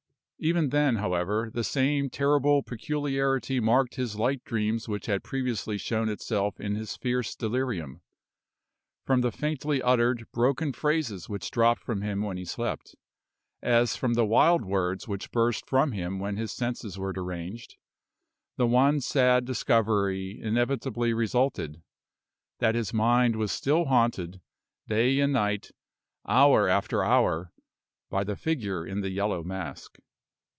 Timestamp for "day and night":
24.87-25.69